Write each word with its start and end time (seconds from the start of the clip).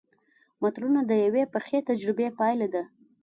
متلونه 0.61 1.01
د 1.05 1.11
یوې 1.25 1.43
پخې 1.53 1.77
تجربې 1.89 2.27
پایله 2.39 2.67
ده 2.73 2.83